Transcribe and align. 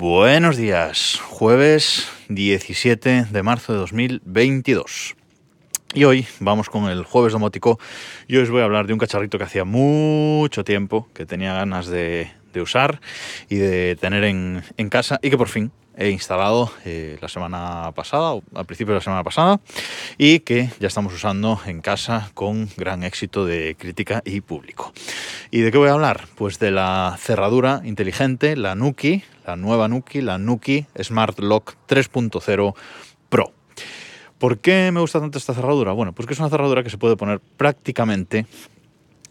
Buenos 0.00 0.56
días, 0.56 1.20
jueves 1.28 2.08
17 2.28 3.26
de 3.32 3.42
marzo 3.42 3.72
de 3.72 3.80
2022. 3.80 5.16
Y 5.92 6.04
hoy 6.04 6.24
vamos 6.38 6.70
con 6.70 6.84
el 6.84 7.02
jueves 7.02 7.32
domótico 7.32 7.80
y 8.28 8.36
hoy 8.36 8.44
os 8.44 8.50
voy 8.50 8.60
a 8.60 8.64
hablar 8.66 8.86
de 8.86 8.92
un 8.92 9.00
cacharrito 9.00 9.38
que 9.38 9.44
hacía 9.44 9.64
mucho 9.64 10.62
tiempo 10.62 11.08
que 11.14 11.26
tenía 11.26 11.52
ganas 11.54 11.88
de, 11.88 12.30
usar 12.62 13.00
y 13.48 13.56
de 13.56 13.96
tener 13.96 14.22
en, 14.22 14.62
en 14.76 14.88
casa 14.88 15.18
y 15.20 15.30
que 15.30 15.36
por 15.36 15.48
fin 15.48 15.72
he 15.98 16.10
instalado 16.10 16.70
eh, 16.84 17.18
la 17.20 17.28
semana 17.28 17.92
pasada, 17.94 18.40
al 18.54 18.66
principio 18.66 18.94
de 18.94 19.00
la 19.00 19.04
semana 19.04 19.24
pasada, 19.24 19.60
y 20.16 20.40
que 20.40 20.70
ya 20.78 20.86
estamos 20.86 21.12
usando 21.12 21.60
en 21.66 21.80
casa 21.80 22.30
con 22.34 22.68
gran 22.76 23.02
éxito 23.02 23.44
de 23.44 23.74
crítica 23.76 24.22
y 24.24 24.40
público. 24.40 24.92
¿Y 25.50 25.60
de 25.60 25.72
qué 25.72 25.78
voy 25.78 25.88
a 25.88 25.94
hablar? 25.94 26.28
Pues 26.36 26.60
de 26.60 26.70
la 26.70 27.16
cerradura 27.18 27.82
inteligente, 27.84 28.56
la 28.56 28.76
Nuki, 28.76 29.24
la 29.44 29.56
nueva 29.56 29.88
Nuki, 29.88 30.20
la 30.20 30.38
Nuki 30.38 30.86
Smart 31.02 31.38
Lock 31.40 31.74
3.0 31.88 32.74
Pro. 33.28 33.52
¿Por 34.38 34.58
qué 34.58 34.92
me 34.92 35.00
gusta 35.00 35.18
tanto 35.18 35.36
esta 35.36 35.52
cerradura? 35.52 35.92
Bueno, 35.92 36.12
pues 36.12 36.28
que 36.28 36.34
es 36.34 36.38
una 36.38 36.48
cerradura 36.48 36.84
que 36.84 36.90
se 36.90 36.98
puede 36.98 37.16
poner 37.16 37.40
prácticamente 37.40 38.46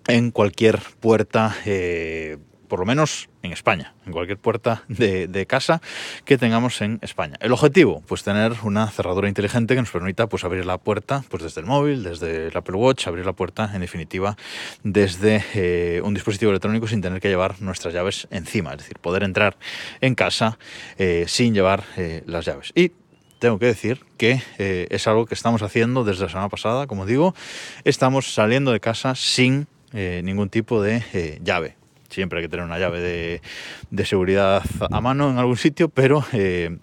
en 0.07 0.31
cualquier 0.31 0.81
puerta 0.99 1.55
eh, 1.65 2.37
por 2.67 2.79
lo 2.79 2.85
menos 2.85 3.29
en 3.43 3.53
España, 3.53 3.93
en 4.05 4.11
cualquier 4.11 4.37
puerta 4.37 4.83
de, 4.87 5.45
casa 5.47 5.81
que 6.25 6.37
tengamos 6.37 6.81
en 6.81 6.99
España. 7.01 7.37
El 7.39 7.53
objetivo, 7.53 8.03
pues 8.07 8.23
tener 8.23 8.53
una 8.63 8.89
cerradura 8.89 9.29
inteligente 9.29 9.75
que 9.75 9.81
nos 9.81 9.91
permita 9.91 10.27
pues 10.27 10.43
abrir 10.43 10.65
la 10.65 10.77
puerta 10.77 11.23
pues 11.29 11.43
desde 11.43 11.61
el 11.61 11.67
móvil, 11.67 12.03
desde 12.03 12.47
el 12.47 12.57
Apple 12.57 12.75
Watch, 12.75 13.07
abrir 13.07 13.25
la 13.25 13.33
puerta 13.33 13.71
en 13.73 13.81
definitiva 13.81 14.35
desde 14.83 15.43
eh, 15.53 16.01
un 16.03 16.13
dispositivo 16.13 16.51
electrónico 16.51 16.87
sin 16.87 17.01
tener 17.01 17.21
que 17.21 17.29
llevar 17.29 17.61
nuestras 17.61 17.93
llaves 17.93 18.27
encima, 18.31 18.71
es 18.71 18.79
decir, 18.79 18.99
poder 18.99 19.23
entrar 19.23 19.57
en 20.01 20.15
casa 20.15 20.57
eh, 20.97 21.25
sin 21.27 21.53
llevar 21.53 21.83
eh, 21.95 22.23
las 22.25 22.45
llaves. 22.45 22.71
Y 22.75 22.91
tengo 23.39 23.59
que 23.59 23.67
decir 23.67 24.03
que 24.17 24.41
es 24.57 25.07
algo 25.07 25.27
que 25.27 25.35
estamos 25.35 25.61
haciendo 25.61 26.03
desde 26.03 26.23
la 26.23 26.29
semana 26.29 26.49
pasada, 26.49 26.87
como 26.87 27.05
digo, 27.05 27.35
estamos 27.83 28.33
saliendo 28.33 28.71
de 28.71 28.79
casa 28.79 29.13
sin 29.13 29.67
ningún 29.93 30.49
tipo 30.49 30.81
de 30.81 31.39
llave 31.43 31.77
siempre 32.09 32.39
hay 32.39 32.45
que 32.45 32.49
tener 32.49 32.65
una 32.65 32.79
llave 32.79 33.41
de, 33.91 34.05
seguridad 34.05 34.63
a 34.91 35.01
mano 35.01 35.29
en 35.29 35.37
algún 35.37 35.57
sitio, 35.57 35.89
pero 35.89 36.23
eh, 36.31 36.77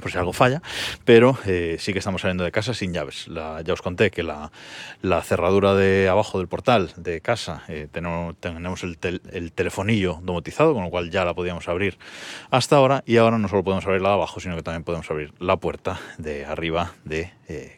por 0.00 0.10
si 0.10 0.18
algo 0.18 0.32
falla, 0.32 0.62
pero 1.04 1.38
eh, 1.46 1.76
sí 1.78 1.92
que 1.92 2.00
estamos 2.00 2.22
saliendo 2.22 2.44
de 2.44 2.52
casa 2.52 2.74
sin 2.74 2.92
llaves. 2.92 3.26
ya 3.26 3.72
os 3.72 3.82
conté 3.82 4.10
que 4.10 4.22
la, 4.22 4.50
cerradura 5.22 5.74
de 5.74 6.08
abajo 6.08 6.38
del 6.38 6.48
portal 6.48 6.92
de 6.96 7.20
casa 7.20 7.62
eh, 7.68 7.88
tenemos, 7.90 8.36
tenemos 8.38 8.82
el, 8.82 8.98
telefonillo 9.52 10.20
domotizado, 10.22 10.74
con 10.74 10.84
lo 10.84 10.90
cual 10.90 11.10
ya 11.10 11.24
la 11.24 11.34
podíamos 11.34 11.68
abrir 11.68 11.98
hasta 12.50 12.76
ahora 12.76 13.02
y 13.06 13.16
ahora 13.16 13.38
no 13.38 13.48
solo 13.48 13.62
podemos 13.62 13.84
abrir 13.86 14.02
la 14.02 14.10
de 14.10 14.14
abajo, 14.14 14.40
sino 14.40 14.56
que 14.56 14.62
también 14.62 14.84
podemos 14.84 15.10
abrir 15.10 15.32
la 15.38 15.56
puerta 15.56 16.00
de 16.18 16.44
arriba 16.44 16.92
de 17.04 17.32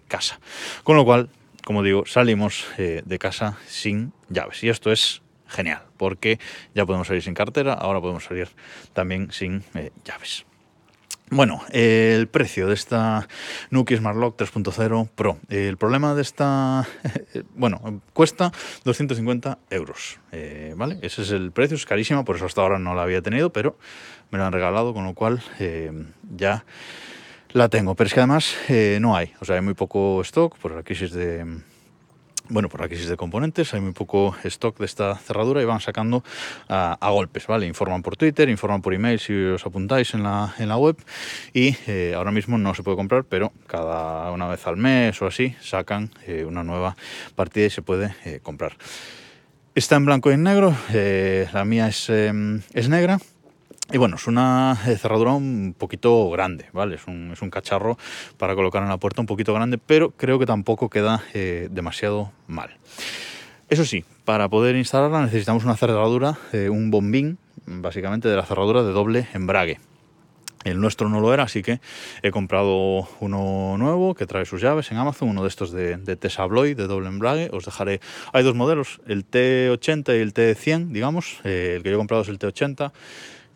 casa. 0.09 0.41
Con 0.83 0.97
lo 0.97 1.05
cual, 1.05 1.29
como 1.65 1.83
digo, 1.83 2.07
salimos 2.07 2.67
de 2.77 3.19
casa 3.19 3.59
sin 3.67 4.13
llaves 4.29 4.63
y 4.63 4.69
esto 4.69 4.93
es 4.93 5.24
genial, 5.55 5.83
porque 5.97 6.39
ya 6.75 6.85
podemos 6.85 7.07
salir 7.07 7.23
sin 7.23 7.35
cartera, 7.35 7.75
ahora 7.75 8.01
podemos 8.01 8.25
salir 8.25 8.49
también 8.93 9.31
sin 9.31 9.65
eh, 9.75 9.91
llaves. 10.05 10.45
Bueno, 11.31 11.63
el 11.71 12.29
precio 12.29 12.69
de 12.69 12.75
esta 12.75 13.27
Nuki 13.71 13.97
Smart 13.97 14.17
Lock 14.17 14.39
3.0 14.39 15.09
Pro. 15.15 15.39
El 15.49 15.79
problema 15.79 16.15
de 16.15 16.21
esta, 16.21 16.87
bueno, 17.57 18.03
cuesta 18.13 18.53
250 18.85 19.59
euros, 19.71 20.19
eh, 20.33 20.75
¿vale? 20.77 20.99
Ese 21.01 21.23
es 21.23 21.31
el 21.31 21.51
precio, 21.51 21.77
es 21.77 21.87
carísima, 21.87 22.25
por 22.25 22.37
eso 22.37 22.45
hasta 22.45 22.61
ahora 22.61 22.79
no 22.79 22.95
la 22.95 23.03
había 23.03 23.23
tenido, 23.23 23.51
pero 23.51 23.79
me 24.31 24.39
la 24.39 24.49
han 24.49 24.53
regalado, 24.53 24.93
con 24.93 25.05
lo 25.05 25.15
cual 25.15 25.43
eh, 25.61 25.91
ya 26.37 26.65
la 27.53 27.71
tengo. 27.71 27.95
Pero 27.95 28.09
es 28.09 28.15
que 28.15 28.21
además 28.21 28.55
no 29.01 29.17
hay, 29.17 29.33
o 29.41 29.47
sea, 29.47 29.57
hay 29.57 29.63
muy 29.63 29.75
poco 29.75 30.21
stock 30.21 30.59
por 30.59 30.73
la 30.73 30.83
crisis 30.83 31.13
de 31.13 31.63
bueno, 32.49 32.69
por 32.69 32.81
la 32.81 32.89
crisis 32.89 33.09
de 33.09 33.17
componentes, 33.17 33.73
hay 33.73 33.81
muy 33.81 33.93
poco 33.93 34.37
stock 34.45 34.79
de 34.79 34.85
esta 34.85 35.17
cerradura 35.17 35.63
y 35.63 35.65
van 35.65 35.81
sacando 35.81 36.23
a, 36.69 37.11
golpes, 37.11 37.47
¿vale? 37.47 37.67
Informan 37.67 38.03
por 38.03 38.17
Twitter, 38.17 38.49
informan 38.49 38.83
por 38.83 38.93
email 38.93 39.19
si 39.19 39.33
os 39.33 39.65
apuntáis 39.65 40.15
en 40.15 40.23
la, 40.23 40.55
en 40.59 40.69
la 40.69 40.77
web 40.77 40.97
y 41.53 41.77
eh, 41.87 42.13
ahora 42.17 42.33
mismo 42.33 42.59
no 42.59 42.75
se 42.75 42.83
puede 42.83 42.97
comprar, 42.97 43.25
pero 43.25 43.53
cada 43.67 44.31
una 44.31 44.47
vez 44.49 44.67
al 44.67 44.77
mes 44.77 45.21
o 45.23 45.27
así 45.27 45.55
sacan 45.61 46.11
eh, 46.27 46.45
una 46.45 46.65
nueva 46.65 46.97
partida 47.35 47.67
y 47.67 47.71
se 47.71 47.83
puede 47.83 48.15
eh, 48.25 48.41
comprar. 48.43 48.77
Está 49.75 49.97
en 49.97 50.05
blanco 50.05 50.31
y 50.31 50.35
en 50.35 50.43
negro, 50.43 50.77
la 50.93 51.65
mía 51.65 51.89
es, 51.89 52.09
em, 52.09 52.61
es 52.75 52.89
negra 52.89 53.19
y 53.93 53.99
bueno, 53.99 54.17
es 54.17 54.27
una 54.27 54.79
eh, 54.87 54.97
cerradura 54.97 55.33
un 55.33 55.75
poquito 55.77 56.31
grande, 56.31 56.67
¿vale? 56.73 56.95
Es 56.95 57.07
un, 57.07 57.33
es 57.33 57.43
un, 57.43 57.51
cacharro 57.51 57.99
para 58.39 58.55
colocar 58.55 58.83
en 58.83 58.89
la 58.89 58.97
puerta 58.97 59.21
un 59.21 59.27
poquito 59.27 59.53
grande, 59.53 59.79
pero 59.79 60.11
creo 60.11 60.39
que 60.39 60.47
tampoco 60.47 60.89
queda 60.89 61.23
eh, 61.35 61.69
demasiado 61.71 62.33
mal. 62.47 62.79
Eso 63.69 63.85
sí, 63.85 64.05
para 64.25 64.49
poder 64.49 64.77
instalarla 64.77 65.23
necesitamos 65.23 65.65
una 65.65 65.77
cerradura, 65.77 66.39
eh, 66.53 66.71
un 66.71 66.91
bombín, 66.91 67.39
básicamente 67.67 68.29
de 68.29 68.37
la 68.37 68.47
cerradura 68.47 68.83
de 68.83 68.93
doble 68.93 69.29
embrague. 69.35 69.79
El 70.65 70.81
nuestro 70.81 71.11
no 71.11 71.21
lo 71.21 71.35
era, 71.35 71.43
así 71.43 71.63
que 71.63 71.81
he 72.23 72.31
comprado 72.31 73.07
uno 73.21 73.77
nuevo 73.77 74.15
que 74.15 74.25
trae 74.25 74.47
sus 74.47 74.63
llaves 74.63 74.91
en 74.93 74.97
Amazon, 74.97 75.29
uno 75.29 75.43
de 75.43 75.49
estos 75.49 75.73
de, 75.73 75.99
de 75.99 76.17
Tesabloy 76.17 76.73
de 76.73 76.87
doble 76.87 77.09
embrague. 77.09 77.51
Os 77.53 77.67
dejaré. 77.67 78.01
Hay 78.33 78.45
dos 78.45 78.55
modelos, 78.55 79.03
el 79.07 79.29
T80 79.31 80.17
y 80.17 80.21
el 80.23 80.33
T100, 80.33 80.89
digamos. 80.89 81.41
el 81.45 81.83
que 81.83 81.91
yo 81.91 81.97
he 81.97 81.99
comprado 81.99 82.23
es 82.23 82.31
el 82.31 82.39
T80 82.39 82.93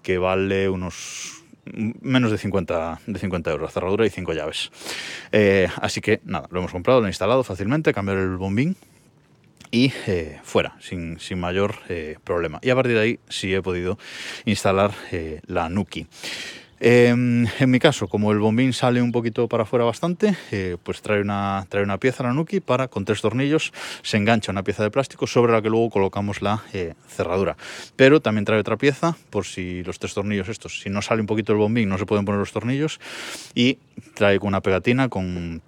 que 0.09 0.17
vale 0.17 0.71
unos 0.71 1.43
menos 2.01 2.31
de 2.31 2.39
50, 2.39 3.01
de 3.07 3.19
50 3.19 3.51
euros, 3.51 3.71
cerradura 3.71 4.07
y 4.07 4.09
5 4.09 4.33
llaves. 4.33 4.71
Eh, 5.33 5.69
así 5.83 6.01
que 6.01 6.23
nada, 6.25 6.49
lo 6.51 6.61
hemos 6.61 6.73
comprado, 6.73 7.01
lo 7.01 7.09
he 7.09 7.11
instalado 7.11 7.45
fácilmente, 7.45 7.93
cambiar 7.93 8.17
el 8.17 8.39
bombín 8.39 8.75
y 9.71 9.93
eh, 10.07 10.41
fuera, 10.45 10.79
sin, 10.81 11.19
mayor 11.37 11.75
eh, 11.91 12.17
problema. 12.25 12.59
Y 12.63 12.71
a 12.71 12.75
partir 12.75 12.95
de 12.95 13.01
ahí 13.03 13.21
sí 13.29 13.55
he 13.55 13.61
podido 13.61 13.99
instalar 14.47 14.93
la 15.47 15.69
Nuki. 15.69 16.07
Em, 16.81 17.47
en 17.59 17.71
mi 17.71 17.79
caso, 17.79 18.07
como 18.09 18.31
el 18.33 18.39
bombín 18.39 18.73
sale 18.73 19.03
un 19.03 19.11
poquito 19.11 19.49
para 19.49 19.65
afuera 19.65 19.85
bastante, 19.85 20.37
eh, 20.53 20.77
pues 20.83 21.03
trae 21.03 21.21
una, 21.21 21.67
trae 21.69 21.83
una 21.83 21.99
pieza 21.99 22.23
la 22.23 22.33
Nuki 22.33 22.61
para, 22.61 22.89
con 22.89 23.05
tres 23.05 23.21
tornillos, 23.21 23.73
se 24.03 24.17
engancha 24.17 24.53
una 24.53 24.63
pieza 24.63 24.83
de 24.83 24.91
plástico 24.91 25.27
sobre 25.27 25.53
la 25.53 25.61
que 25.61 25.71
luego 25.71 25.91
colocamos 25.91 26.41
la 26.41 26.63
eh, 26.73 26.95
cerradura. 27.09 27.57
Pero 27.97 28.21
también 28.21 28.45
trae 28.45 28.61
otra 28.61 28.77
pieza, 28.77 29.17
por 29.31 29.45
si 29.45 29.83
los 29.83 29.99
tres 29.99 30.15
tornillos 30.15 30.49
estos, 30.49 30.81
si 30.81 30.91
no 30.91 31.03
sale 31.03 31.21
un 31.21 31.27
poquito 31.27 31.53
el 31.53 31.59
bombín, 31.59 31.89
no 31.89 31.99
se 31.99 32.07
pueden 32.07 32.25
poner 32.25 32.39
los 32.39 32.53
tornillos, 32.53 33.01
y 33.55 33.79
trae 34.15 34.39
una 34.41 34.61
pegatina 34.61 35.09
con 35.09 35.61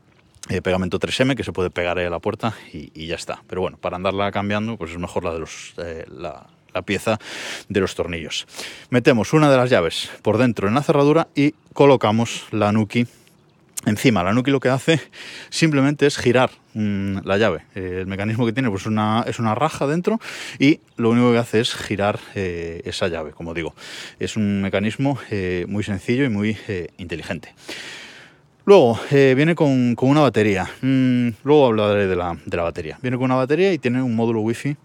eh, 0.48 0.62
pegamento 0.62 0.98
3M 0.98 1.34
que 1.34 1.44
se 1.44 1.52
puede 1.52 1.70
pegar 1.70 1.98
ahí 1.98 2.06
a 2.06 2.10
la 2.10 2.20
puerta 2.20 2.54
y, 2.72 3.06
ya 3.06 3.16
está. 3.16 3.42
Pero 3.48 3.60
bueno, 3.62 3.78
para 3.78 3.96
andarla 3.96 4.30
cambiando, 4.30 4.76
pues 4.76 4.92
es 4.92 4.98
mejor 4.98 5.24
la 5.24 5.32
de 5.32 5.40
los... 5.40 5.74
la, 6.08 6.46
la 6.74 6.82
pieza 6.82 7.18
de 7.68 7.80
los 7.80 7.94
tornillos. 7.94 8.46
Metemos 8.90 9.32
una 9.32 9.50
de 9.50 9.56
las 9.56 9.70
llaves 9.70 10.10
por 10.22 10.38
dentro 10.38 10.68
en 10.68 10.74
la 10.74 10.82
cerradura 10.82 11.28
y 11.34 11.54
colocamos 11.72 12.44
la 12.50 12.72
Nuki 12.72 13.06
encima. 13.86 14.22
La 14.22 14.32
Nuki 14.32 14.50
lo 14.50 14.60
que 14.60 14.68
hace 14.68 15.00
simplemente 15.50 16.06
es 16.06 16.18
girar 16.18 16.50
mm, 16.74 17.18
la 17.24 17.38
llave. 17.38 17.62
Eh, 17.74 17.98
el 18.00 18.06
mecanismo 18.06 18.46
que 18.46 18.52
tiene 18.52 18.70
pues 18.70 18.86
una, 18.86 19.24
es 19.26 19.38
una 19.38 19.54
raja 19.54 19.86
dentro 19.86 20.20
y 20.58 20.80
lo 20.96 21.10
único 21.10 21.32
que 21.32 21.38
hace 21.38 21.60
es 21.60 21.74
girar 21.74 22.18
eh, 22.34 22.82
esa 22.84 23.08
llave, 23.08 23.32
como 23.32 23.54
digo. 23.54 23.74
Es 24.18 24.36
un 24.36 24.62
mecanismo 24.62 25.18
eh, 25.30 25.64
muy 25.68 25.84
sencillo 25.84 26.24
y 26.24 26.28
muy 26.28 26.56
inteligente. 26.98 27.54
Luego 28.66 29.00
viene 29.10 29.54
con, 29.54 29.96
una 29.98 30.20
batería. 30.20 30.68
Mm, 30.82 31.30
luego 31.42 31.66
hablaré 31.66 32.06
de 32.06 32.14
la, 32.14 32.38
de 32.44 32.56
la 32.56 32.62
batería. 32.62 32.98
Viene 33.02 33.16
con 33.16 33.24
una 33.24 33.34
batería 33.34 33.72
y 33.72 33.78
tiene 33.78 34.02
un 34.02 34.14
módulo 34.14 34.40
wifi 34.40 34.76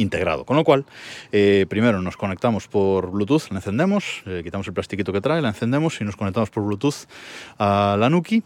integrado. 0.00 0.44
Con 0.44 0.56
lo 0.56 0.64
cual, 0.64 0.84
eh, 1.32 1.66
primero 1.68 2.00
nos 2.02 2.16
conectamos 2.16 2.68
por 2.68 3.10
Bluetooth, 3.10 3.50
la 3.50 3.58
encendemos, 3.58 4.22
eh, 4.26 4.40
quitamos 4.44 4.66
el 4.66 4.74
plastiquito 4.74 5.12
que 5.12 5.20
trae, 5.20 5.40
la 5.42 5.48
encendemos 5.48 6.00
y 6.00 6.04
nos 6.04 6.16
conectamos 6.16 6.50
por 6.50 6.64
Bluetooth 6.64 7.06
a 7.58 7.96
la 7.98 8.10
Nuki 8.10 8.42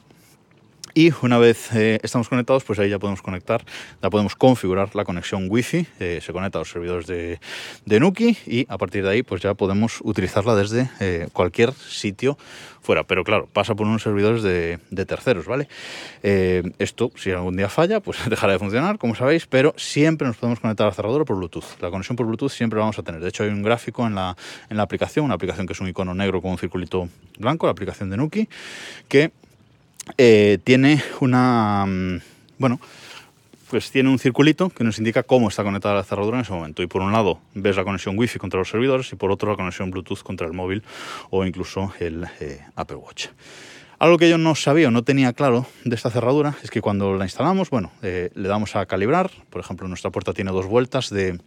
y 0.94 1.12
una 1.22 1.38
vez 1.38 1.74
eh, 1.74 1.98
estamos 2.02 2.28
conectados, 2.28 2.62
pues 2.62 2.78
ahí 2.78 2.88
ya 2.88 3.00
podemos 3.00 3.20
conectar, 3.20 3.64
ya 4.00 4.10
podemos 4.10 4.36
configurar 4.36 4.94
la 4.94 5.04
conexión 5.04 5.48
Wi-Fi, 5.50 5.86
eh, 5.98 6.20
se 6.22 6.32
conecta 6.32 6.58
a 6.58 6.60
los 6.60 6.70
servidores 6.70 7.06
de, 7.06 8.00
Nuki 8.00 8.36
y 8.46 8.66
a 8.68 8.78
partir 8.78 9.02
de 9.02 9.10
ahí 9.10 9.22
pues 9.22 9.42
ya 9.42 9.54
podemos 9.54 9.98
utilizarla 10.02 10.54
desde 10.54 10.88
eh, 11.00 11.28
cualquier 11.32 11.72
sitio 11.72 12.38
fuera. 12.80 13.02
Pero 13.04 13.24
claro, 13.24 13.48
pasa 13.52 13.74
por 13.74 13.86
unos 13.86 14.02
servidores 14.02 14.42
de, 14.42 14.78
terceros, 15.06 15.46
¿vale? 15.46 15.68
esto, 16.22 17.10
si 17.16 17.30
algún 17.30 17.56
día 17.56 17.68
falla, 17.68 18.00
pues 18.00 18.18
dejará 18.28 18.52
de 18.52 18.58
funcionar, 18.58 18.98
como 18.98 19.14
sabéis, 19.14 19.46
pero 19.46 19.74
siempre 19.76 20.28
nos 20.28 20.36
podemos 20.36 20.60
conectar 20.60 20.86
al 20.86 20.94
cerradura 20.94 21.24
por 21.24 21.36
Bluetooth. 21.36 21.80
La 21.80 21.90
conexión 21.90 22.16
por 22.16 22.26
Bluetooth 22.26 22.50
siempre 22.50 22.78
la 22.78 22.82
vamos 22.82 22.98
a 22.98 23.02
tener. 23.02 23.20
De 23.20 23.28
hecho, 23.28 23.42
hay 23.42 23.50
un 23.50 23.62
gráfico 23.62 24.06
en 24.06 24.14
la, 24.14 24.36
en 24.70 24.76
la 24.76 24.84
aplicación, 24.84 25.24
una 25.24 25.34
aplicación 25.34 25.66
que 25.66 25.72
es 25.72 25.80
un 25.80 25.88
icono 25.88 26.14
negro 26.14 26.40
con 26.40 26.52
un 26.52 26.58
circulito 26.58 27.08
blanco, 27.38 27.66
la 27.66 27.72
aplicación 27.72 28.10
de 28.10 28.16
Nuki, 28.16 28.48
que 29.08 29.32
eh, 30.18 30.58
tiene 30.64 31.02
una, 31.20 31.84
mm, 31.86 32.20
bueno, 32.58 32.80
pues 33.70 33.90
tiene 33.90 34.08
un 34.08 34.18
circulito 34.18 34.70
que 34.70 34.84
nos 34.84 34.98
indica 34.98 35.22
cómo 35.22 35.48
está 35.48 35.64
conectada 35.64 35.94
la 35.94 36.04
cerradura 36.04 36.36
en 36.36 36.42
ese 36.42 36.52
momento. 36.52 36.82
Y 36.82 36.86
por 36.86 37.02
un 37.02 37.12
lado 37.12 37.40
ves 37.54 37.76
la 37.76 37.84
conexión 37.84 38.16
Wi-Fi 38.18 38.38
contra 38.38 38.58
los 38.58 38.68
servidores 38.68 39.12
y 39.12 39.16
por 39.16 39.32
otro 39.32 39.50
la 39.50 39.56
conexión 39.56 39.90
Bluetooth 39.90 40.22
contra 40.22 40.46
el 40.46 40.52
móvil 40.52 40.82
o 41.30 41.44
incluso 41.44 41.92
el 41.98 42.26
eh, 42.40 42.60
Apple 42.76 42.96
Watch. 42.96 43.28
Algo 43.98 44.18
que 44.18 44.28
yo 44.28 44.38
no 44.38 44.54
sabía 44.54 44.88
o 44.88 44.90
no 44.90 45.02
tenía 45.02 45.32
claro 45.32 45.66
de 45.84 45.96
esta 45.96 46.10
cerradura 46.10 46.56
es 46.62 46.70
que 46.70 46.80
cuando 46.80 47.14
la 47.14 47.24
instalamos, 47.24 47.70
bueno, 47.70 47.90
eh, 48.02 48.30
le 48.34 48.48
damos 48.48 48.76
a 48.76 48.84
calibrar. 48.86 49.30
Por 49.50 49.60
ejemplo, 49.60 49.88
nuestra 49.88 50.10
puerta 50.10 50.32
tiene 50.32 50.50
dos 50.50 50.66
vueltas 50.66 51.10
de, 51.10 51.38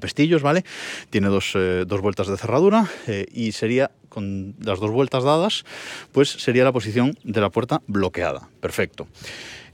pestillos, 0.00 0.42
¿vale? 0.42 0.64
Tiene 1.10 1.28
dos, 1.28 1.52
eh, 1.54 1.84
dos 1.86 2.00
vueltas 2.00 2.28
de 2.28 2.36
cerradura 2.36 2.88
y 3.32 3.52
sería 3.52 3.90
con 4.08 4.54
las 4.60 4.80
dos 4.80 4.90
vueltas 4.90 5.24
dadas, 5.24 5.64
pues 6.12 6.28
sería 6.28 6.64
la 6.64 6.72
posición 6.72 7.16
de 7.22 7.40
la 7.40 7.50
puerta 7.50 7.80
bloqueada. 7.86 8.48
Perfecto. 8.60 9.06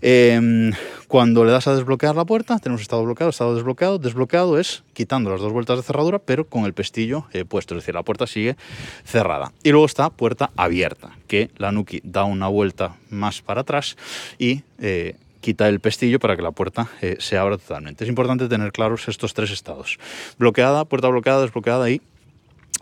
Em, 0.02 0.72
cuando 1.08 1.44
le 1.44 1.52
das 1.52 1.66
a 1.66 1.74
desbloquear 1.74 2.14
la 2.14 2.24
puerta, 2.24 2.58
tenemos 2.58 2.82
estado 2.82 3.04
bloqueado, 3.04 3.30
estado 3.30 3.54
desbloqueado. 3.54 3.98
Desbloqueado 3.98 4.58
es 4.58 4.84
quitando 4.92 5.30
las 5.30 5.40
dos 5.40 5.52
vueltas 5.52 5.78
de 5.78 5.82
cerradura, 5.82 6.18
pero 6.18 6.46
con 6.46 6.64
el 6.64 6.74
pestillo 6.74 7.26
eh, 7.32 7.44
puesto, 7.44 7.74
es 7.74 7.82
decir, 7.82 7.94
la 7.94 8.02
puerta 8.02 8.26
sigue 8.26 8.56
cerrada. 9.04 9.52
Y 9.62 9.70
luego 9.70 9.86
está 9.86 10.10
puerta 10.10 10.50
abierta, 10.56 11.12
que 11.26 11.50
la 11.56 11.72
Nuki 11.72 12.00
da 12.04 12.24
una 12.24 12.48
vuelta 12.48 12.96
más 13.10 13.40
para 13.40 13.62
atrás 13.62 13.96
y 14.38 14.62
eh, 14.78 15.16
quita 15.46 15.68
el 15.68 15.78
pestillo 15.78 16.18
para 16.18 16.34
que 16.34 16.42
la 16.42 16.50
puerta 16.50 16.88
eh, 17.00 17.18
se 17.20 17.38
abra 17.38 17.56
totalmente. 17.56 18.02
Es 18.02 18.10
importante 18.10 18.48
tener 18.48 18.72
claros 18.72 19.06
estos 19.06 19.32
tres 19.32 19.52
estados. 19.52 19.96
Bloqueada, 20.38 20.84
puerta 20.84 21.06
bloqueada, 21.06 21.42
desbloqueada 21.42 21.88
y 21.88 22.02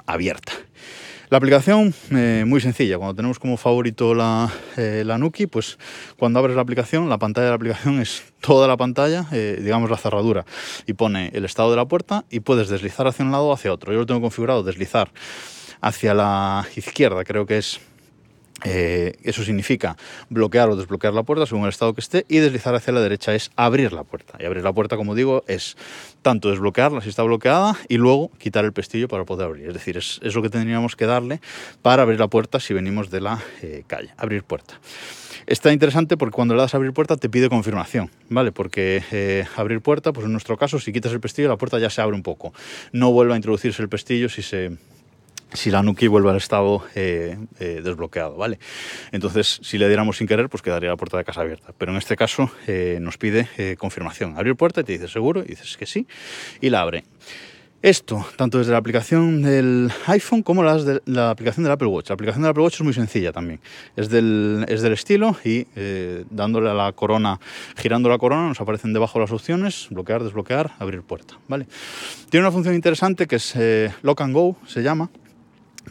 abierta. 0.06 0.54
La 1.28 1.36
aplicación, 1.36 1.92
eh, 2.10 2.44
muy 2.46 2.62
sencilla, 2.62 2.96
cuando 2.96 3.14
tenemos 3.16 3.38
como 3.38 3.58
favorito 3.58 4.14
la, 4.14 4.50
eh, 4.78 5.02
la, 5.04 5.18
Nuki, 5.18 5.46
pues 5.46 5.78
cuando 6.16 6.38
abres 6.38 6.56
la 6.56 6.62
aplicación, 6.62 7.10
la 7.10 7.18
pantalla 7.18 7.46
de 7.46 7.50
la 7.50 7.56
aplicación 7.56 8.00
es 8.00 8.22
toda 8.40 8.66
la 8.66 8.78
pantalla, 8.78 9.26
digamos 9.30 9.90
la 9.90 9.98
cerradura, 9.98 10.46
y 10.86 10.94
pone 10.94 11.32
el 11.34 11.44
estado 11.44 11.70
de 11.70 11.76
la 11.76 11.84
puerta 11.84 12.24
y 12.30 12.40
puedes 12.40 12.70
deslizar 12.70 13.06
hacia 13.06 13.26
un 13.26 13.32
lado 13.32 13.48
o 13.48 13.52
hacia 13.52 13.74
otro. 13.74 13.92
Yo 13.92 13.98
lo 13.98 14.06
tengo 14.06 14.22
configurado 14.22 14.62
deslizar 14.62 15.10
hacia 15.82 16.14
la 16.14 16.66
izquierda, 16.76 17.24
creo 17.24 17.44
que 17.44 17.58
es 17.58 17.80
eh, 18.62 19.14
eso 19.24 19.42
significa 19.42 19.96
bloquear 20.30 20.70
o 20.70 20.76
desbloquear 20.76 21.12
la 21.12 21.24
puerta 21.24 21.44
según 21.44 21.64
el 21.64 21.70
estado 21.70 21.92
que 21.92 22.00
esté 22.00 22.24
y 22.28 22.38
deslizar 22.38 22.74
hacia 22.74 22.92
la 22.92 23.00
derecha 23.00 23.34
es 23.34 23.50
abrir 23.56 23.92
la 23.92 24.04
puerta. 24.04 24.38
Y 24.38 24.44
abrir 24.44 24.62
la 24.62 24.72
puerta, 24.72 24.96
como 24.96 25.14
digo, 25.14 25.44
es 25.48 25.76
tanto 26.22 26.50
desbloquearla 26.50 27.00
si 27.00 27.08
está 27.08 27.22
bloqueada 27.24 27.76
y 27.88 27.96
luego 27.96 28.30
quitar 28.38 28.64
el 28.64 28.72
pestillo 28.72 29.08
para 29.08 29.24
poder 29.24 29.46
abrir. 29.46 29.68
Es 29.68 29.74
decir, 29.74 29.96
es, 29.96 30.20
lo 30.22 30.42
que 30.42 30.50
tendríamos 30.50 30.94
que 30.94 31.06
darle 31.06 31.40
para 31.82 32.02
abrir 32.02 32.20
la 32.20 32.28
puerta 32.28 32.60
si 32.60 32.74
venimos 32.74 33.10
de 33.10 33.20
la 33.20 33.42
eh, 33.62 33.82
calle. 33.86 34.10
Abrir 34.16 34.44
puerta. 34.44 34.78
Está 35.46 35.72
interesante 35.72 36.16
porque 36.16 36.34
cuando 36.34 36.54
le 36.54 36.62
das 36.62 36.72
a 36.72 36.78
abrir 36.78 36.92
puerta 36.92 37.16
te 37.16 37.28
pide 37.28 37.50
confirmación, 37.50 38.10
¿vale? 38.30 38.50
Porque 38.50 39.02
eh, 39.12 39.44
abrir 39.56 39.82
puerta, 39.82 40.12
pues 40.12 40.24
en 40.24 40.32
nuestro 40.32 40.56
caso, 40.56 40.78
si 40.78 40.90
quitas 40.92 41.12
el 41.12 41.20
pestillo, 41.20 41.48
la 41.48 41.58
puerta 41.58 41.78
ya 41.78 41.90
se 41.90 42.00
abre 42.00 42.16
un 42.16 42.22
poco. 42.22 42.54
No 42.92 43.12
vuelve 43.12 43.34
a 43.34 43.36
introducirse 43.36 43.82
el 43.82 43.90
pestillo 43.90 44.30
si 44.30 44.40
se 44.40 44.78
si 45.54 45.70
la 45.70 45.82
Nuki 45.82 46.08
vuelve 46.08 46.30
al 46.30 46.36
estado 46.36 46.84
eh, 46.94 47.38
eh, 47.60 47.80
desbloqueado, 47.82 48.36
¿vale? 48.36 48.58
Entonces, 49.12 49.60
si 49.62 49.78
le 49.78 49.86
diéramos 49.88 50.18
sin 50.18 50.26
querer, 50.26 50.48
pues 50.48 50.62
quedaría 50.62 50.90
la 50.90 50.96
puerta 50.96 51.16
de 51.16 51.24
casa 51.24 51.40
abierta. 51.40 51.72
Pero 51.78 51.92
en 51.92 51.98
este 51.98 52.16
caso 52.16 52.50
eh, 52.66 52.98
nos 53.00 53.16
pide 53.16 53.76
confirmación. 53.78 54.36
Abrir 54.36 54.56
puerta 54.56 54.80
y 54.80 54.84
te 54.84 54.92
dice 54.92 55.08
seguro, 55.08 55.42
y 55.42 55.48
dices 55.48 55.76
que 55.76 55.86
sí, 55.86 56.06
y 56.60 56.70
la 56.70 56.82
abre. 56.82 57.04
Esto, 57.82 58.26
tanto 58.36 58.56
desde 58.56 58.72
la 58.72 58.78
aplicación 58.78 59.42
del 59.42 59.92
iPhone 60.06 60.42
como 60.42 60.62
las 60.62 60.86
de 60.86 61.02
la 61.04 61.28
aplicación 61.28 61.64
del 61.64 61.72
Apple 61.72 61.88
Watch. 61.88 62.08
La 62.08 62.14
aplicación 62.14 62.42
del 62.42 62.50
Apple 62.50 62.62
Watch 62.62 62.76
es 62.76 62.80
muy 62.80 62.94
sencilla 62.94 63.30
también. 63.30 63.60
Es 63.94 64.08
del, 64.08 64.64
es 64.68 64.80
del 64.80 64.94
estilo 64.94 65.36
y 65.44 65.66
dándole 66.30 66.70
a 66.70 66.74
la 66.74 66.92
corona, 66.92 67.38
girando 67.76 68.08
la 68.08 68.16
corona, 68.16 68.48
nos 68.48 68.60
aparecen 68.60 68.94
debajo 68.94 69.20
las 69.20 69.30
opciones, 69.32 69.88
bloquear, 69.90 70.24
desbloquear, 70.24 70.72
abrir 70.78 71.02
puerta. 71.02 71.34
¿vale? 71.46 71.66
Tiene 72.30 72.46
una 72.46 72.52
función 72.52 72.74
interesante 72.74 73.26
que 73.26 73.36
es 73.36 73.54
Lock 74.00 74.22
and 74.22 74.32
Go, 74.32 74.56
se 74.66 74.82
llama, 74.82 75.10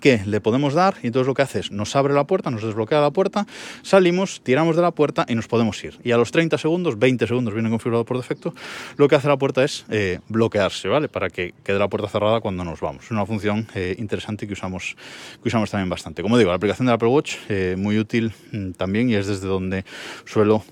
que 0.04 0.20
le 0.26 0.42
podemos 0.42 0.74
dar 0.74 0.96
y 1.02 1.08
entonces 1.08 1.28
lo 1.28 1.34
que 1.34 1.44
hace 1.44 1.60
es 1.62 1.72
nos 1.72 1.96
abre 1.96 2.14
la 2.14 2.26
puerta, 2.26 2.52
nos 2.52 2.62
desbloquea 2.62 3.00
la 3.00 3.12
puerta, 3.12 3.48
salimos, 3.84 4.42
tiramos 4.44 4.76
de 4.76 4.82
la 4.82 4.92
puerta 4.92 5.26
y 5.30 5.34
nos 5.34 5.48
podemos 5.48 5.82
ir. 5.82 5.98
Y 6.04 6.12
a 6.12 6.18
los 6.18 6.30
30 6.34 6.58
segundos, 6.58 7.00
20 7.00 7.26
segundos 7.26 7.54
viene 7.54 7.70
configurado 7.70 8.04
por 8.04 8.18
defecto, 8.18 8.54
lo 8.98 9.08
que 9.08 9.16
hace 9.16 9.30
la 9.30 9.38
puerta 9.38 9.64
es 9.64 9.86
eh, 9.90 10.20
bloquearse, 10.28 10.90
¿vale? 10.90 11.08
Para 11.08 11.30
que 11.30 11.54
quede 11.64 11.80
la 11.80 11.88
puerta 11.88 12.10
cerrada 12.10 12.42
cuando 12.42 12.66
nos 12.66 12.82
vamos. 12.82 13.06
Es 13.06 13.12
una 13.12 13.26
función 13.26 13.66
eh, 13.76 13.96
interesante 13.98 14.46
que 14.46 14.52
usamos, 14.52 14.98
que 15.42 15.48
usamos 15.48 15.72
también 15.72 15.88
bastante. 15.88 16.22
Como 16.22 16.38
digo, 16.38 16.50
la 16.50 16.58
aplicación 16.58 16.88
de 16.88 16.92
Apple 16.92 17.08
Watch, 17.08 17.36
eh, 17.48 17.76
muy 17.78 17.98
útil 17.98 18.34
mm, 18.52 18.72
también 18.72 19.10
y 19.10 19.16
es 19.16 19.28
desde 19.28 19.48
donde 19.48 19.86
suelo 20.26 20.66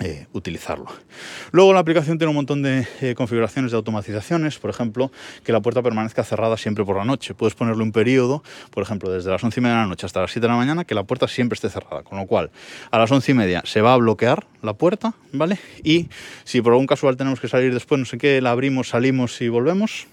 eh, 0.00 0.26
utilizarlo. 0.32 0.86
Luego 1.50 1.72
la 1.72 1.80
aplicación 1.80 2.18
tiene 2.18 2.30
un 2.30 2.36
montón 2.36 2.62
de 2.62 2.86
eh, 3.00 3.14
configuraciones 3.16 3.72
de 3.72 3.76
automatizaciones, 3.76 4.58
por 4.58 4.70
ejemplo, 4.70 5.10
que 5.42 5.50
la 5.50 5.60
puerta 5.60 5.82
permanezca 5.82 6.22
cerrada 6.22 6.56
siempre 6.56 6.84
por 6.84 6.96
la 6.96 7.04
noche. 7.04 7.34
Puedes 7.34 7.56
ponerle 7.56 7.82
un 7.82 7.90
periodo, 7.90 8.44
por 8.70 8.84
ejemplo, 8.84 9.10
desde 9.10 9.30
las 9.30 9.42
11 9.42 9.58
y 9.58 9.62
media 9.62 9.76
de 9.76 9.82
la 9.82 9.88
noche 9.88 10.06
hasta 10.06 10.20
las 10.20 10.30
7 10.30 10.46
de 10.46 10.52
la 10.52 10.56
mañana, 10.56 10.84
que 10.84 10.94
la 10.94 11.02
puerta 11.02 11.26
siempre 11.26 11.54
esté 11.54 11.68
cerrada. 11.68 12.04
Con 12.04 12.18
lo 12.18 12.26
cual, 12.26 12.52
a 12.92 12.98
las 12.98 13.10
11 13.10 13.32
y 13.32 13.34
media 13.34 13.62
se 13.64 13.80
va 13.80 13.94
a 13.94 13.96
bloquear 13.96 14.46
la 14.62 14.74
puerta, 14.74 15.14
¿vale? 15.32 15.58
Y 15.82 16.08
si 16.44 16.62
por 16.62 16.74
algún 16.74 16.86
casual 16.86 17.16
tenemos 17.16 17.40
que 17.40 17.48
salir 17.48 17.74
después, 17.74 17.98
no 17.98 18.04
sé 18.04 18.18
qué, 18.18 18.40
la 18.40 18.52
abrimos, 18.52 18.90
salimos 18.90 19.40
y 19.40 19.48
volvemos, 19.48 20.06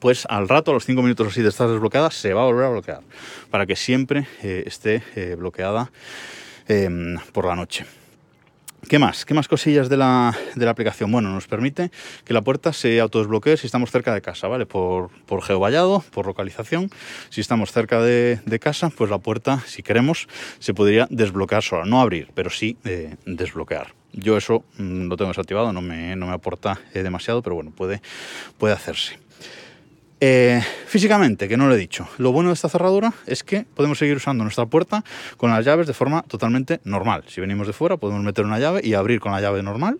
pues 0.00 0.24
al 0.30 0.48
rato, 0.48 0.70
a 0.70 0.74
los 0.74 0.86
5 0.86 1.02
minutos 1.02 1.26
así 1.28 1.42
de 1.42 1.50
estar 1.50 1.68
desbloqueada, 1.68 2.10
se 2.10 2.32
va 2.32 2.42
a 2.42 2.46
volver 2.46 2.64
a 2.64 2.70
bloquear, 2.70 3.00
para 3.50 3.66
que 3.66 3.76
siempre 3.76 4.26
eh, 4.42 4.64
esté 4.64 5.02
bloqueada 5.36 5.90
em, 6.66 7.18
por 7.32 7.44
la 7.44 7.56
noche. 7.56 7.84
¿Qué 8.88 8.98
más? 8.98 9.24
¿Qué 9.24 9.32
más 9.32 9.48
cosillas 9.48 9.88
de 9.88 9.96
la, 9.96 10.36
aplicación? 10.68 11.10
Bueno, 11.10 11.32
nos 11.32 11.46
permite 11.46 11.90
que 12.24 12.34
la 12.34 12.42
puerta 12.42 12.72
se 12.72 13.00
autodesbloquee 13.00 13.56
si 13.56 13.66
estamos 13.66 13.90
cerca 13.90 14.12
de 14.12 14.20
casa, 14.20 14.48
¿vale? 14.48 14.66
Por, 14.66 15.10
por 15.24 15.42
geovallado, 15.42 16.04
por 16.10 16.26
localización. 16.26 16.90
Si 17.30 17.40
estamos 17.40 17.72
cerca 17.72 18.02
de, 18.02 18.58
casa, 18.60 18.90
pues 18.90 19.08
la 19.08 19.18
puerta, 19.18 19.62
si 19.66 19.82
queremos, 19.82 20.28
se 20.58 20.74
podría 20.74 21.06
desbloquear 21.10 21.62
sola. 21.62 21.84
No 21.84 22.00
abrir, 22.00 22.30
pero 22.34 22.50
sí 22.50 22.76
eh, 22.84 23.16
desbloquear. 23.24 23.94
Yo 24.12 24.36
eso 24.36 24.64
mm, 24.78 25.06
lo 25.06 25.16
tengo 25.16 25.30
desactivado, 25.30 25.72
no 25.72 25.80
me, 25.80 26.16
no 26.16 26.26
me 26.26 26.32
aporta 26.32 26.80
eh, 26.92 27.02
demasiado, 27.02 27.40
pero 27.40 27.54
bueno, 27.54 27.70
puede, 27.70 28.02
puede 28.58 28.74
hacerse. 28.74 29.18
Eh, 30.24 30.62
físicamente, 30.86 31.48
que 31.48 31.56
no 31.56 31.66
lo 31.66 31.74
he 31.74 31.76
dicho, 31.76 32.06
lo 32.18 32.30
bueno 32.30 32.50
de 32.50 32.54
esta 32.54 32.68
cerradura 32.68 33.12
es 33.26 33.42
que 33.42 33.66
podemos 33.74 33.98
seguir 33.98 34.14
usando 34.14 34.44
nuestra 34.44 34.66
puerta 34.66 35.02
con 35.36 35.50
las 35.50 35.64
llaves 35.64 35.88
de 35.88 35.94
forma 35.94 36.22
totalmente 36.22 36.78
normal. 36.84 37.24
Si 37.26 37.40
venimos 37.40 37.66
de 37.66 37.72
fuera, 37.72 37.96
podemos 37.96 38.22
meter 38.22 38.44
una 38.44 38.60
llave 38.60 38.82
y 38.84 38.94
abrir 38.94 39.18
con 39.18 39.32
la 39.32 39.40
llave 39.40 39.64
normal. 39.64 39.98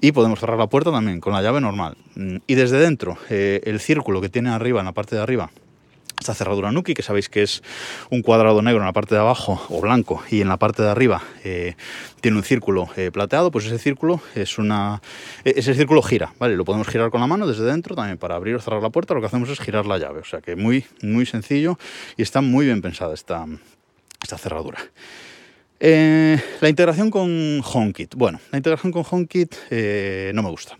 Y 0.00 0.10
podemos 0.10 0.40
cerrar 0.40 0.58
la 0.58 0.66
puerta 0.66 0.90
también 0.90 1.20
con 1.20 1.32
la 1.32 1.40
llave 1.40 1.60
normal. 1.60 1.96
Mm, 2.16 2.38
y 2.48 2.54
desde 2.56 2.80
dentro, 2.80 3.16
eh, 3.30 3.60
el 3.62 3.78
círculo 3.78 4.20
que 4.20 4.28
tiene 4.28 4.50
arriba, 4.50 4.80
en 4.80 4.86
la 4.86 4.92
parte 4.92 5.14
de 5.14 5.22
arriba, 5.22 5.52
esta 6.24 6.32
cerradura 6.32 6.72
Nuki, 6.72 6.94
que 6.94 7.02
sabéis 7.02 7.28
que 7.28 7.42
es 7.42 7.62
un 8.08 8.22
cuadrado 8.22 8.62
negro 8.62 8.80
en 8.80 8.86
la 8.86 8.94
parte 8.94 9.14
de 9.14 9.20
abajo 9.20 9.60
o 9.68 9.82
blanco 9.82 10.22
y 10.30 10.40
en 10.40 10.48
la 10.48 10.56
parte 10.56 10.82
de 10.82 10.88
arriba 10.88 11.22
eh, 11.44 11.76
tiene 12.22 12.38
un 12.38 12.44
círculo 12.44 12.88
eh, 12.96 13.10
plateado, 13.12 13.50
pues 13.50 13.66
ese 13.66 13.78
círculo 13.78 14.22
es 14.34 14.56
una 14.56 15.02
e-, 15.44 15.52
ese 15.56 15.74
círculo 15.74 16.00
gira, 16.00 16.32
¿vale? 16.38 16.56
Lo 16.56 16.64
podemos 16.64 16.88
girar 16.88 17.10
con 17.10 17.20
la 17.20 17.26
mano 17.26 17.46
desde 17.46 17.64
dentro 17.64 17.94
también 17.94 18.16
para 18.16 18.36
abrir 18.36 18.54
o 18.54 18.60
cerrar 18.60 18.82
la 18.82 18.88
puerta, 18.88 19.12
lo 19.12 19.20
que 19.20 19.26
hacemos 19.26 19.50
es 19.50 19.60
girar 19.60 19.84
la 19.84 19.98
llave, 19.98 20.20
o 20.20 20.24
sea 20.24 20.40
que 20.40 20.56
muy 20.56 20.86
muy 21.02 21.26
sencillo 21.26 21.78
y 22.16 22.22
está 22.22 22.40
muy 22.40 22.64
bien 22.64 22.80
pensada 22.80 23.12
esta, 23.12 23.44
esta 24.22 24.38
cerradura. 24.38 24.78
Eh, 25.78 26.40
la 26.62 26.68
integración 26.70 27.10
con 27.10 27.60
HomeKit. 27.62 28.14
Bueno, 28.14 28.40
la 28.50 28.56
integración 28.56 28.92
con 28.92 29.04
HomeKit 29.10 29.54
no 30.32 30.42
me 30.42 30.48
gusta 30.48 30.78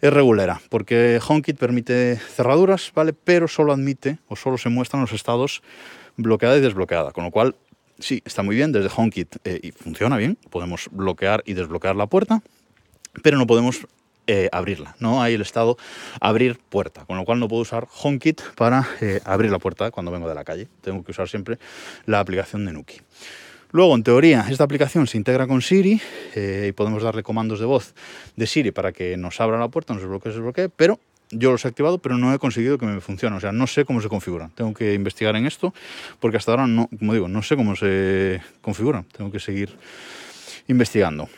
es 0.00 0.12
regulera, 0.12 0.60
porque 0.68 1.20
HomeKit 1.26 1.58
permite 1.58 2.16
cerraduras, 2.16 2.92
¿vale? 2.94 3.12
Pero 3.12 3.48
solo 3.48 3.72
admite 3.72 4.18
o 4.28 4.36
solo 4.36 4.58
se 4.58 4.68
muestran 4.68 5.02
los 5.02 5.12
estados 5.12 5.62
bloqueada 6.16 6.56
y 6.56 6.60
desbloqueada, 6.60 7.12
con 7.12 7.24
lo 7.24 7.30
cual 7.30 7.56
sí, 7.98 8.22
está 8.24 8.42
muy 8.42 8.56
bien 8.56 8.72
desde 8.72 8.90
HomeKit 8.94 9.36
eh, 9.44 9.60
y 9.62 9.72
funciona 9.72 10.16
bien, 10.16 10.38
podemos 10.50 10.88
bloquear 10.92 11.42
y 11.46 11.54
desbloquear 11.54 11.96
la 11.96 12.06
puerta, 12.06 12.42
pero 13.22 13.38
no 13.38 13.46
podemos 13.46 13.86
eh, 14.26 14.48
abrirla, 14.52 14.94
no 15.00 15.22
hay 15.22 15.34
el 15.34 15.40
estado 15.40 15.78
abrir 16.20 16.58
puerta, 16.58 17.04
con 17.06 17.16
lo 17.16 17.24
cual 17.24 17.40
no 17.40 17.48
puedo 17.48 17.62
usar 17.62 17.88
HomeKit 17.90 18.42
para 18.56 18.86
eh, 19.00 19.20
abrir 19.24 19.50
la 19.50 19.58
puerta 19.58 19.90
cuando 19.90 20.12
vengo 20.12 20.28
de 20.28 20.34
la 20.34 20.44
calle, 20.44 20.68
tengo 20.80 21.02
que 21.02 21.12
usar 21.12 21.28
siempre 21.28 21.58
la 22.04 22.20
aplicación 22.20 22.64
de 22.66 22.72
Nuki. 22.72 23.00
Luego, 23.70 23.94
en 23.94 24.02
teoría, 24.02 24.46
esta 24.48 24.64
aplicación 24.64 25.06
se 25.06 25.18
integra 25.18 25.46
con 25.46 25.60
Siri 25.60 26.00
eh, 26.34 26.66
y 26.68 26.72
podemos 26.72 27.02
darle 27.02 27.22
comandos 27.22 27.60
de 27.60 27.66
voz 27.66 27.94
de 28.34 28.46
Siri 28.46 28.70
para 28.70 28.92
que 28.92 29.16
nos 29.18 29.40
abra 29.40 29.58
la 29.58 29.68
puerta, 29.68 29.92
nos 29.92 30.02
desbloquee, 30.02 30.30
se 30.30 30.36
desbloquee, 30.36 30.68
pero 30.70 30.98
yo 31.30 31.52
los 31.52 31.64
he 31.64 31.68
activado, 31.68 31.98
pero 31.98 32.16
no 32.16 32.32
he 32.32 32.38
conseguido 32.38 32.78
que 32.78 32.86
me 32.86 33.00
funcione. 33.00 33.36
O 33.36 33.40
sea, 33.40 33.52
no 33.52 33.66
sé 33.66 33.84
cómo 33.84 34.00
se 34.00 34.08
configuran. 34.08 34.50
Tengo 34.52 34.72
que 34.72 34.94
investigar 34.94 35.36
en 35.36 35.46
esto, 35.46 35.74
porque 36.18 36.38
hasta 36.38 36.52
ahora, 36.52 36.66
no, 36.66 36.88
como 36.98 37.12
digo, 37.12 37.28
no 37.28 37.42
sé 37.42 37.56
cómo 37.56 37.76
se 37.76 38.40
configuran. 38.62 39.04
Tengo 39.04 39.30
que 39.30 39.38
seguir 39.38 39.76
investigando. 40.68 41.28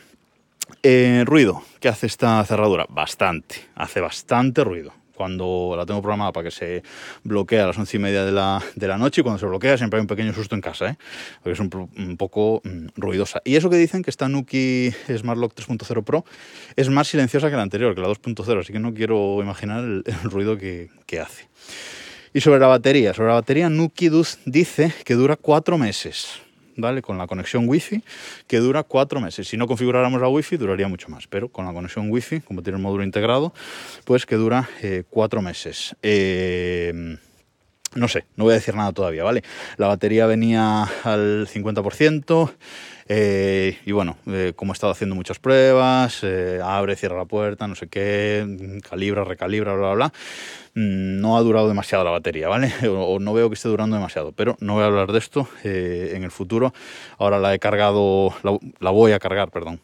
Eh, 0.85 1.25
ruido. 1.27 1.63
¿Qué 1.81 1.89
hace 1.89 2.07
esta 2.07 2.45
cerradura? 2.45 2.87
Bastante. 2.89 3.57
Hace 3.75 4.01
bastante 4.01 4.63
ruido 4.63 5.00
cuando 5.21 5.75
la 5.77 5.85
tengo 5.85 6.01
programada 6.01 6.33
para 6.33 6.45
que 6.45 6.51
se 6.51 6.83
bloquee 7.25 7.61
a 7.61 7.67
las 7.67 7.77
once 7.77 7.95
y 7.99 8.01
media 8.01 8.25
de 8.25 8.33
la, 8.33 8.63
de 8.75 8.89
la 8.89 8.97
noche 8.97 9.21
y 9.21 9.23
cuando 9.23 9.39
se 9.39 9.45
bloquea 9.45 9.77
siempre 9.77 9.99
hay 9.99 10.01
un 10.01 10.07
pequeño 10.07 10.33
susto 10.33 10.55
en 10.55 10.63
casa, 10.63 10.89
¿eh? 10.89 10.97
porque 11.43 11.53
es 11.53 11.61
un, 11.61 12.17
poco 12.17 12.63
mm, 12.65 12.87
ruidosa. 12.97 13.43
Y 13.45 13.57
eso 13.57 13.69
que 13.69 13.77
dicen 13.77 14.03
que 14.03 14.09
esta 14.09 14.31
Nuki 14.31 14.91
Smart 15.15 15.39
Lock 15.39 15.53
3.0 15.55 16.05
Pro 16.05 16.25
es 16.75 16.89
más 16.89 17.09
silenciosa 17.09 17.51
que 17.51 17.57
la 17.57 17.61
anterior, 17.61 17.95
que 17.95 18.01
la 18.01 18.09
2.0, 18.09 18.61
así 18.61 18.73
que 18.73 18.79
no 18.79 18.95
quiero 18.95 19.43
imaginar 19.43 19.85
el, 19.85 20.05
ruido 20.23 20.57
que, 20.57 20.89
que 21.05 21.21
hace. 21.21 21.51
Y 22.33 22.41
sobre 22.41 22.59
la 22.59 22.69
batería, 22.69 23.13
sobre 23.13 23.29
la 23.29 23.35
batería 23.35 23.69
Nuki 23.69 24.09
dice 24.47 24.95
que 25.05 25.15
dura 25.17 25.37
cuatro 25.37 25.77
meses. 25.77 26.41
Con 27.03 27.19
la 27.19 27.27
conexión 27.27 27.69
Wi-Fi, 27.69 28.03
que 28.47 28.59
dura 28.59 28.83
cuatro 28.83 29.21
meses. 29.21 29.47
Si 29.47 29.57
no 29.57 29.67
configuráramos 29.67 30.21
la 30.21 30.29
Wi-Fi, 30.29 30.57
duraría 30.57 30.89
mucho 30.89 31.09
más, 31.09 31.27
pero 31.27 31.49
con 31.49 31.67
la 31.67 31.73
conexión 31.73 32.11
Wi-Fi, 32.11 32.41
como 32.41 32.63
tiene 32.63 32.77
el 32.79 32.83
módulo 32.83 33.05
integrado, 33.05 33.53
pues 34.05 34.25
que 34.25 34.37
dura 34.37 34.69
eh, 34.83 35.05
cuatro 35.11 35.43
meses. 35.43 35.95
Eh, 36.03 37.19
no 37.95 38.09
sé, 38.09 38.25
no 38.37 38.45
voy 38.45 38.53
a 38.53 38.55
decir 38.55 38.75
nada 38.75 38.93
todavía, 38.93 39.25
¿vale? 39.25 39.43
La 39.77 39.89
batería 39.89 40.27
venía 40.27 40.85
al 41.05 41.49
50%. 41.49 42.53
Eh, 43.13 43.77
y 43.85 43.91
bueno, 43.91 44.19
como 44.55 44.71
he 44.71 44.75
estado 44.75 44.93
haciendo 44.93 45.17
muchas 45.17 45.41
pruebas, 45.41 46.23
abre, 46.63 46.95
cierra 46.95 47.17
la 47.17 47.25
puerta, 47.25 47.67
no 47.67 47.75
sé 47.75 47.89
qué, 47.89 48.81
calibra, 48.89 49.25
recalibra, 49.25 49.75
bla, 49.75 49.89
bla, 49.89 49.95
bla, 49.95 50.13
mm, 50.77 51.21
no 51.21 51.37
ha 51.37 51.41
durado 51.41 51.67
demasiado 51.67 52.05
la 52.05 52.13
batería, 52.13 52.47
¿vale? 52.47 52.73
O, 52.89 53.19
no 53.19 53.33
veo 53.33 53.49
que 53.51 53.55
esté 53.55 53.69
durando 53.69 53.97
demasiado, 53.97 54.31
pero 54.31 54.57
no 54.61 54.75
voy 54.75 54.85
a 54.85 54.87
hablar 54.87 55.11
de 55.11 55.19
esto 55.19 55.49
en 55.65 56.23
el 56.23 56.31
futuro. 56.31 56.73
Ahora 57.19 57.41
la 57.41 57.53
he 57.53 57.59
cargado, 57.59 58.33
la, 58.79 58.91
voy 58.93 59.11
a 59.11 59.19
cargar, 59.19 59.51
perdón. 59.51 59.81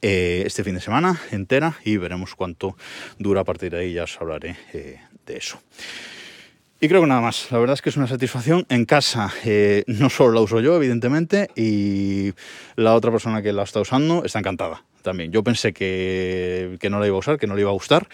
este 0.00 0.62
fin 0.62 0.76
de 0.76 0.80
semana 0.80 1.20
entera 1.32 1.74
y 1.84 1.96
veremos 1.96 2.36
cuánto 2.36 2.76
dura 3.18 3.40
a 3.40 3.44
partir 3.44 3.72
de 3.72 3.80
ahí, 3.80 3.94
ya 3.94 4.04
os 4.04 4.16
hablaré 4.20 4.56
de 4.72 5.36
eso. 5.36 5.58
Y 6.80 6.88
creo 6.88 7.00
que 7.00 7.08
nada 7.08 7.20
más. 7.20 7.50
La 7.50 7.58
verdad 7.58 7.74
es 7.74 7.82
que 7.82 7.88
es 7.88 7.96
una 7.96 8.06
satisfacción. 8.06 8.64
En 8.68 8.84
casa 8.84 9.32
eh, 9.44 9.82
no 9.88 10.10
solo 10.10 10.32
la 10.34 10.40
uso 10.40 10.60
yo, 10.60 10.76
evidentemente, 10.76 11.48
y 11.56 12.32
la 12.76 12.94
otra 12.94 13.10
persona 13.10 13.42
que 13.42 13.52
la 13.52 13.64
está 13.64 13.80
usando 13.80 14.24
está 14.24 14.38
encantada 14.38 14.84
también. 15.02 15.32
Yo 15.32 15.42
pensé 15.42 15.72
que, 15.72 16.78
no 16.88 17.00
la 17.00 17.06
iba 17.06 17.16
a 17.16 17.18
usar, 17.18 17.38
que 17.38 17.48
no 17.48 17.56
le 17.56 17.62
iba 17.62 17.70
a 17.70 17.72
gustar, 17.72 18.06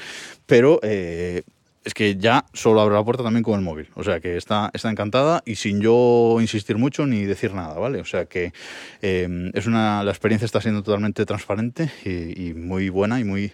pero 0.47 0.81
eh, 0.83 1.43
es 1.85 1.93
que 1.93 2.17
ya 2.17 2.47
solo 2.55 2.81
abre 2.81 2.95
la 2.95 3.05
puerta 3.05 3.23
también 3.23 3.43
con 3.43 3.59
el 3.59 3.61
móvil. 3.61 3.91
O 3.97 4.03
sea 4.03 4.21
que 4.21 4.39
está, 4.39 4.71
está 4.73 4.91
encantada 4.91 5.43
y 5.45 5.57
sin 5.57 5.83
yo 5.83 6.39
insistir 6.41 6.79
mucho 6.79 7.07
ni 7.07 7.25
decir 7.25 7.53
nada, 7.53 7.75
¿vale? 7.79 8.01
O 8.01 8.07
sea 8.07 8.25
que 8.25 8.55
eh, 9.03 9.51
es 9.53 9.67
una, 9.67 10.03
la 10.05 10.11
experiencia 10.11 10.47
está 10.47 10.63
siendo 10.63 10.83
totalmente 10.83 11.27
transparente 11.27 11.91
y, 12.07 12.55
muy 12.55 12.89
buena 12.89 13.21
y 13.21 13.25
muy 13.25 13.53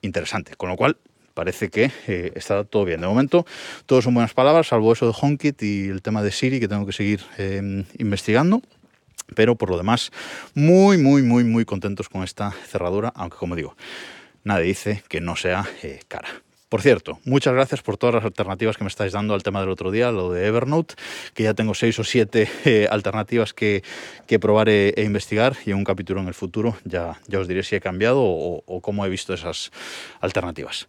interesante. 0.00 0.54
Con 0.56 0.70
lo 0.70 0.76
cual, 0.76 0.96
parece 1.34 1.68
que 1.68 1.90
eh, 2.06 2.32
está 2.34 2.64
todo 2.64 2.84
bien. 2.84 3.00
De 3.00 3.06
momento, 3.06 3.46
todo 3.86 4.02
son 4.02 4.14
buenas 4.14 4.34
palabras, 4.34 4.68
salvo 4.68 4.92
eso 4.92 5.06
de 5.06 5.14
HomeKit 5.20 5.62
y 5.62 5.88
el 5.88 6.02
tema 6.02 6.22
de 6.22 6.32
Siri, 6.32 6.60
que 6.60 6.68
tengo 6.68 6.86
que 6.86 6.92
seguir 6.92 7.22
em, 7.38 7.84
investigando. 7.98 8.62
Pero 9.34 9.56
por 9.56 9.70
lo 9.70 9.76
demás, 9.76 10.10
muy, 10.54 10.98
muy, 10.98 11.22
muy, 11.22 11.44
muy 11.44 11.64
contentos 11.64 12.08
con 12.08 12.22
esta 12.22 12.50
cerradura, 12.50 13.12
aunque 13.14 13.36
como 13.36 13.56
digo, 13.56 13.76
nadie 14.44 14.64
dice 14.64 15.02
que 15.08 15.20
no 15.20 15.36
sea 15.36 15.64
eh, 15.82 16.00
cara. 16.08 16.28
Por 16.72 16.80
cierto, 16.80 17.18
muchas 17.26 17.52
gracias 17.52 17.82
por 17.82 17.98
todas 17.98 18.14
las 18.14 18.24
alternativas 18.24 18.78
que 18.78 18.84
me 18.84 18.88
estáis 18.88 19.12
dando 19.12 19.34
al 19.34 19.42
tema 19.42 19.60
del 19.60 19.68
otro 19.68 19.90
día, 19.90 20.10
lo 20.10 20.32
de 20.32 20.46
Evernote, 20.46 20.94
que 21.34 21.42
ya 21.42 21.52
tengo 21.52 21.74
seis 21.74 21.98
o 21.98 22.04
siete 22.04 22.48
eh, 22.64 22.88
alternativas 22.90 23.52
que, 23.52 23.82
que 24.26 24.38
probar 24.38 24.70
e, 24.70 24.94
e, 24.96 25.04
investigar 25.04 25.54
y 25.66 25.72
en 25.72 25.76
un 25.76 25.84
capítulo 25.84 26.22
en 26.22 26.28
el 26.28 26.34
futuro 26.34 26.78
ya, 26.84 27.20
ya 27.28 27.40
os 27.40 27.46
diré 27.46 27.62
si 27.62 27.76
he 27.76 27.80
cambiado 27.82 28.22
o 28.22 28.80
cómo 28.80 29.04
he 29.04 29.10
visto 29.10 29.34
esas 29.34 29.70
alternativas. 30.22 30.88